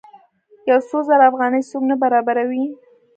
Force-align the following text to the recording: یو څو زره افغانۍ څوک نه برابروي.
یو 0.69 0.79
څو 0.89 0.97
زره 1.09 1.23
افغانۍ 1.29 1.61
څوک 1.69 1.83
نه 1.89 1.95
برابروي. 2.03 2.63